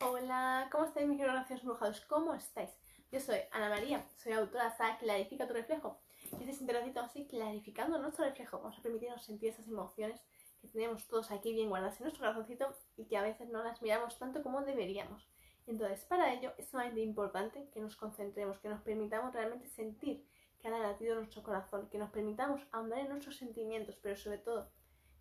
[0.00, 2.00] Hola, ¿cómo estáis mis graciosos brujados?
[2.02, 2.70] ¿Cómo estáis?
[3.10, 5.98] Yo soy Ana María, soy autora de Clarifica tu reflejo.
[6.38, 8.58] Y este es un así clarificando nuestro reflejo.
[8.58, 10.20] Vamos a permitirnos sentir esas emociones
[10.60, 13.82] que tenemos todos aquí bien guardadas en nuestro corazoncito y que a veces no las
[13.82, 15.28] miramos tanto como deberíamos.
[15.66, 20.24] Entonces, para ello es sumamente importante que nos concentremos, que nos permitamos realmente sentir
[20.62, 24.70] cada latido de nuestro corazón, que nos permitamos ahondar en nuestros sentimientos, pero sobre todo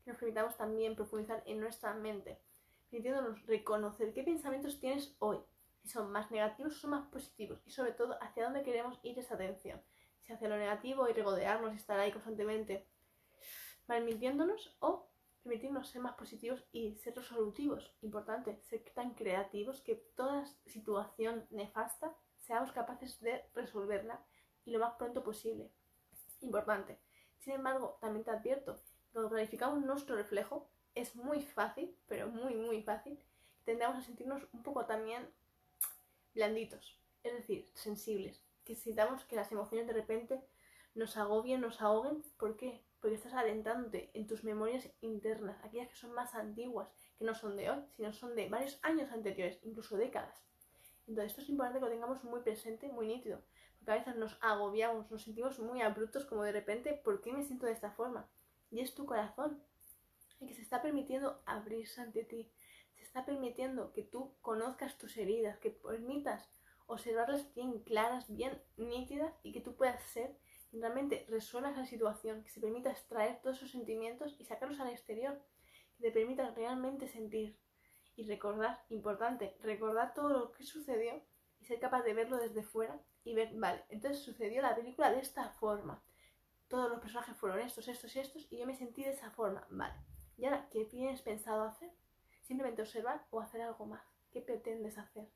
[0.04, 2.40] que nos permitamos también profundizar en nuestra mente,
[2.90, 5.40] permitiéndonos reconocer qué pensamientos tienes hoy,
[5.82, 9.18] si son más negativos o son más positivos, y sobre todo hacia dónde queremos ir
[9.20, 9.82] esa atención,
[10.22, 12.88] si hacia lo negativo y regodearnos y estar ahí constantemente
[13.88, 15.10] malmintiéndonos o
[15.44, 17.96] permitirnos ser más positivos y ser resolutivos.
[18.02, 24.26] Importante, ser tan creativos que toda situación nefasta seamos capaces de resolverla
[24.66, 25.72] y lo más pronto posible.
[26.42, 27.00] Importante.
[27.40, 28.82] Sin embargo, también te advierto,
[29.14, 33.20] cuando clarificamos nuestro reflejo, es muy fácil, pero muy, muy fácil,
[33.66, 35.30] tendamos a sentirnos un poco también
[36.34, 40.44] blanditos, es decir, sensibles, que sintamos que las emociones de repente
[40.96, 42.24] nos agobien, nos ahoguen.
[42.38, 42.84] ¿Por qué?
[43.00, 47.56] Porque estás adentrándote en tus memorias internas, aquellas que son más antiguas, que no son
[47.56, 50.44] de hoy, sino son de varios años anteriores, incluso décadas.
[51.08, 53.42] Entonces esto es importante que lo tengamos muy presente, muy nítido,
[53.78, 57.44] porque a veces nos agobiamos, nos sentimos muy abruptos como de repente, ¿por qué me
[57.44, 58.28] siento de esta forma?
[58.72, 59.62] Y es tu corazón,
[60.46, 62.52] que se está permitiendo abrirse ante ti,
[62.96, 66.50] se está permitiendo que tú conozcas tus heridas, que permitas
[66.88, 70.38] observarlas bien claras, bien nítidas y que tú puedas ser
[70.72, 74.90] y realmente resuelvas la situación, que se permita extraer todos esos sentimientos y sacarlos al
[74.90, 75.42] exterior,
[75.96, 77.58] que te permita realmente sentir
[78.16, 81.24] y recordar, importante, recordar todo lo que sucedió
[81.60, 85.20] y ser capaz de verlo desde fuera y ver, vale, entonces sucedió la película de
[85.20, 86.04] esta forma.
[86.68, 89.66] Todos los personajes fueron estos, estos y estos y yo me sentí de esa forma,
[89.70, 89.96] vale.
[90.38, 91.90] ¿Y ahora qué tienes pensado hacer?
[92.44, 94.06] Simplemente observar o hacer algo más.
[94.32, 95.28] ¿Qué pretendes hacer?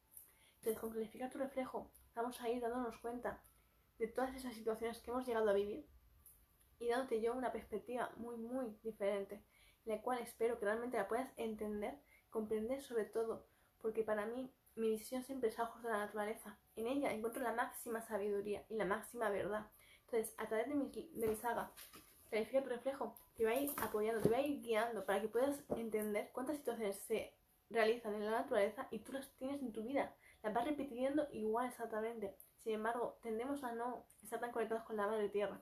[0.58, 3.42] Entonces, con clarificar tu reflejo, vamos a ir dándonos cuenta
[3.98, 5.88] de todas esas situaciones que hemos llegado a vivir
[6.78, 9.44] y dándote yo una perspectiva muy, muy diferente,
[9.86, 13.48] en la cual espero que realmente la puedas entender, comprender sobre todo,
[13.82, 16.60] porque para mí mi visión siempre es a ojos de la naturaleza.
[16.76, 19.68] En ella encuentro la máxima sabiduría y la máxima verdad.
[20.02, 21.72] Entonces, a través de mi, de mi saga,
[22.32, 25.28] Clarifica tu reflejo, te va a ir apoyando, te va a ir guiando para que
[25.28, 27.34] puedas entender cuántas situaciones se
[27.72, 30.16] realizan en la naturaleza y tú las tienes en tu vida.
[30.44, 32.38] Las vas repitiendo igual exactamente.
[32.60, 35.60] Sin embargo, tendemos a no estar tan conectados con la madre tierra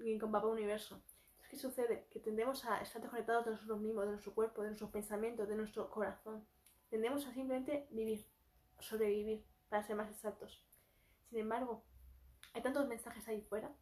[0.00, 1.00] y con papá universo.
[1.48, 2.08] ¿qué sucede?
[2.10, 5.54] Que tendemos a estar desconectados de nosotros mismos, de nuestro cuerpo, de nuestros pensamientos, de
[5.54, 6.44] nuestro corazón.
[6.88, 8.26] Tendemos a simplemente vivir,
[8.80, 10.64] sobrevivir, para ser más exactos.
[11.28, 11.84] Sin embargo,
[12.54, 13.72] hay tantos mensajes ahí fuera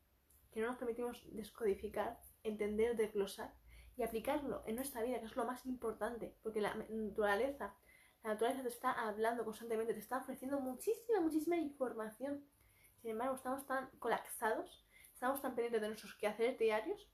[0.50, 3.54] que no nos permitimos descodificar, entender, desglosar
[3.96, 7.74] y aplicarlo en nuestra vida, que es lo más importante, porque la naturaleza,
[8.22, 12.44] la naturaleza te está hablando constantemente, te está ofreciendo muchísima, muchísima información.
[13.00, 17.08] Sin embargo, estamos tan colapsados, estamos tan pendientes de nuestros quehaceres diarios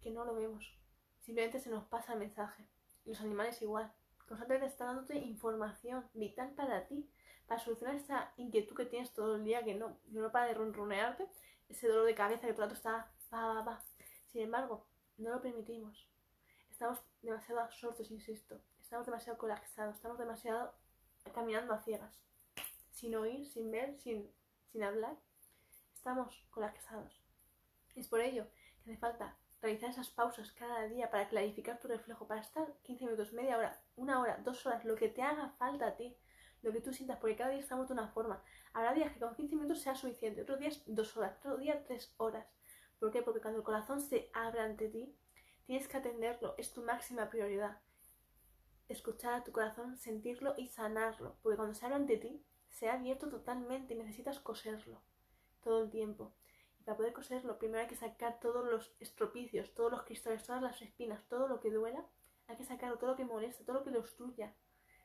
[0.00, 0.76] que no lo vemos.
[1.20, 2.66] Simplemente se nos pasa el mensaje.
[3.04, 3.92] Los animales igual.
[4.26, 7.08] Constantemente están dándote información vital para ti,
[7.46, 11.28] para solucionar esa inquietud que tienes todo el día, que no, no para de ronronearte,
[11.68, 13.84] ese dolor de cabeza que todo el rato está va, va, va.
[14.32, 14.86] Sin embargo,
[15.16, 16.08] no lo permitimos.
[16.70, 18.60] Estamos demasiado absortos, insisto.
[18.80, 20.72] Estamos demasiado colapsados, estamos demasiado
[21.34, 22.22] caminando a ciegas.
[22.92, 24.30] Sin oír, sin ver, sin,
[24.72, 25.16] sin hablar.
[25.94, 27.20] Estamos colapsados.
[27.94, 28.46] Es por ello
[28.82, 33.04] que hace falta realizar esas pausas cada día para clarificar tu reflejo, para estar 15
[33.04, 36.16] minutos, media hora, una hora, dos horas, lo que te haga falta a ti,
[36.62, 38.42] lo que tú sientas, porque cada día estamos de una forma.
[38.72, 42.14] Habrá días que con 15 minutos sea suficiente, otros días dos horas, otro día tres
[42.16, 42.46] horas.
[43.00, 43.22] ¿Por qué?
[43.22, 45.16] Porque cuando el corazón se abre ante ti,
[45.66, 47.80] tienes que atenderlo, es tu máxima prioridad.
[48.88, 52.94] Escuchar a tu corazón, sentirlo y sanarlo, porque cuando se abre ante ti, se ha
[52.94, 55.02] abierto totalmente y necesitas coserlo
[55.62, 56.34] todo el tiempo.
[56.78, 60.62] Y para poder coserlo, primero hay que sacar todos los estropicios, todos los cristales, todas
[60.62, 62.06] las espinas, todo lo que duela,
[62.46, 64.54] hay que sacarlo, todo lo que molesta, todo lo que lo obstruya.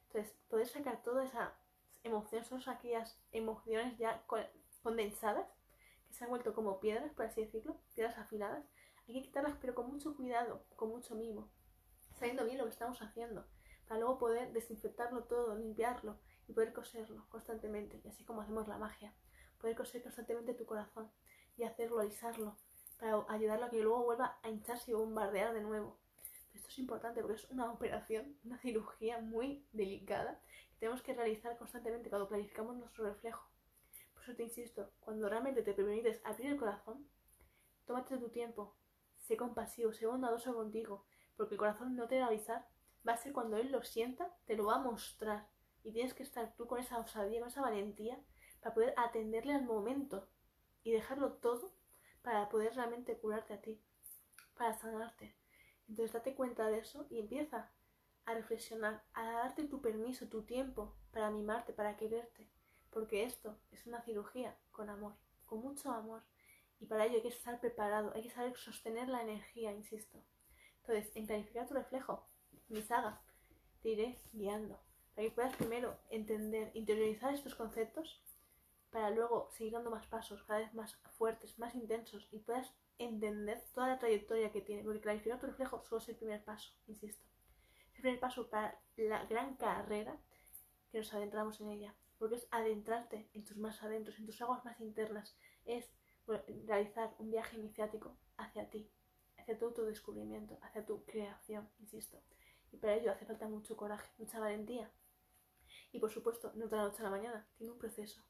[0.08, 1.58] Entonces, poder sacar toda esa
[2.06, 4.24] emociones, son aquellas emociones ya
[4.84, 5.48] condensadas,
[6.16, 8.66] se han vuelto como piedras, por así decirlo, piedras afiladas.
[9.08, 11.52] Hay que quitarlas, pero con mucho cuidado, con mucho mimo,
[12.14, 13.46] sabiendo bien lo que estamos haciendo,
[13.88, 18.78] para luego poder desinfectarlo todo, limpiarlo y poder coserlo constantemente, y así como hacemos la
[18.78, 19.14] magia,
[19.60, 21.12] poder coser constantemente tu corazón
[21.58, 22.58] y hacerlo, alisarlo,
[22.98, 26.00] para ayudarlo a que luego vuelva a hincharse y bombardear de nuevo.
[26.54, 30.42] Esto es importante porque es una operación, una cirugía muy delicada
[30.80, 33.44] tenemos que realizar constantemente cuando clarificamos nuestro reflejo.
[34.26, 37.08] Eso te insisto, cuando realmente te permites abrir el corazón,
[37.86, 38.76] tómate tu tiempo,
[39.18, 41.06] sé compasivo, sé bondadoso contigo,
[41.38, 42.68] porque el corazón no te va a avisar,
[43.08, 45.48] va a ser cuando él lo sienta, te lo va a mostrar,
[45.84, 48.20] Y tienes que estar tú con esa osadía, con esa valentía,
[48.62, 50.28] para poder atenderle al momento
[50.82, 51.76] y dejarlo todo
[52.24, 53.80] para poder realmente curarte a ti,
[54.58, 55.36] para sanarte.
[55.88, 57.72] Entonces date cuenta de eso y empieza
[58.26, 62.55] a reflexionar, a darte tu permiso, tu tiempo para mimarte, para quererte.
[62.96, 66.24] Porque esto es una cirugía con amor, con mucho amor.
[66.80, 70.24] Y para ello hay que estar preparado, hay que saber sostener la energía, insisto.
[70.78, 72.26] Entonces, en clarificar tu reflejo,
[72.70, 73.22] mi saga,
[73.82, 74.80] te iré guiando.
[75.14, 78.24] Para que puedas primero entender, interiorizar estos conceptos,
[78.92, 83.62] para luego seguir dando más pasos, cada vez más fuertes, más intensos, y puedas entender
[83.74, 84.86] toda la trayectoria que tiene.
[84.86, 87.26] Porque clarificar tu reflejo solo es el primer paso, insisto.
[87.92, 90.18] Es el primer paso para la gran carrera
[90.94, 91.94] que nos adentramos en ella.
[92.26, 95.38] Porque es adentrarte en tus más adentros, en tus aguas más internas.
[95.64, 95.94] Es
[96.66, 98.90] realizar un viaje iniciático hacia ti,
[99.38, 102.20] hacia tu autodescubrimiento, hacia tu creación, insisto.
[102.72, 104.92] Y para ello hace falta mucho coraje, mucha valentía.
[105.92, 108.24] Y por supuesto, no de la noche a la mañana, tiene un proceso.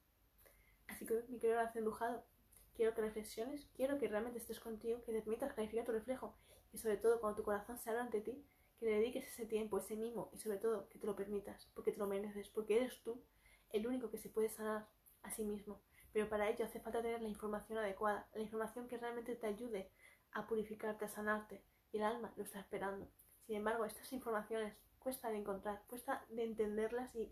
[0.87, 2.25] Así que mi querido hacer embrujado,
[2.73, 6.37] quiero que reflexiones, quiero que realmente estés contigo, que te permitas clarificar tu reflejo
[6.73, 8.45] y sobre todo cuando tu corazón se abra ante ti,
[8.77, 11.93] que le dediques ese tiempo, ese mimo y sobre todo que te lo permitas, porque
[11.93, 13.23] te lo mereces, porque eres tú
[13.71, 14.87] el único que se puede sanar
[15.23, 15.81] a sí mismo.
[16.13, 19.91] Pero para ello hace falta tener la información adecuada, la información que realmente te ayude
[20.31, 23.09] a purificarte, a sanarte y el alma lo está esperando.
[23.45, 27.31] Sin embargo, estas informaciones cuesta de encontrar, cuesta de entenderlas y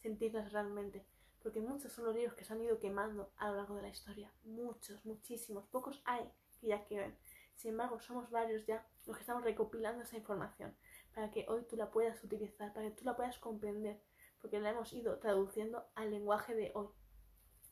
[0.00, 1.04] sentirlas realmente
[1.42, 3.88] porque muchos son los libros que se han ido quemando a lo largo de la
[3.88, 4.30] historia.
[4.44, 5.66] Muchos, muchísimos.
[5.66, 6.30] Pocos hay
[6.60, 7.16] que ya queden.
[7.54, 10.74] Sin embargo, somos varios ya los que estamos recopilando esa información
[11.14, 14.00] para que hoy tú la puedas utilizar, para que tú la puedas comprender,
[14.40, 16.88] porque la hemos ido traduciendo al lenguaje de hoy.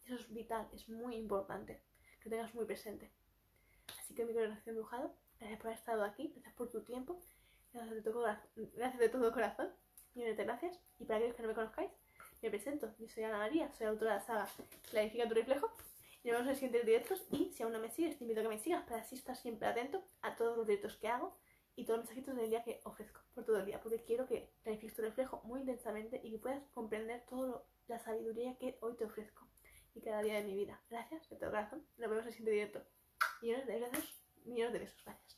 [0.05, 1.83] Eso es vital, es muy importante
[2.23, 3.13] que tengas muy presente.
[4.01, 7.21] Así que mi corazón dibujado, gracias por haber estado aquí, gracias por tu tiempo,
[7.73, 8.25] gracias de todo,
[8.55, 9.71] gracias de todo corazón,
[10.15, 10.81] millones de gracias.
[10.99, 11.91] Y para aquellos que no me conozcáis,
[12.43, 14.49] me presento, yo soy Ana María, soy autora de la saga
[14.91, 15.71] Clarifica tu reflejo.
[16.23, 17.27] Y nos vemos en los siguientes directos.
[17.31, 19.37] Y si aún no me sigues, te invito a que me sigas para así estar
[19.37, 21.37] siempre atento a todos los directos que hago
[21.79, 23.81] y todos los mensajitos del día que ofrezco por todo el día.
[23.81, 28.59] Porque quiero que clarifiques tu reflejo muy intensamente y que puedas comprender toda la sabiduría
[28.59, 29.47] que hoy te ofrezco
[29.95, 30.83] y cada día de mi vida.
[30.91, 31.87] Gracias de todo corazón.
[31.97, 32.83] Nos vemos en el siguiente directo.
[33.41, 35.05] Millones de besos, millones de besos.
[35.05, 35.38] Gracias.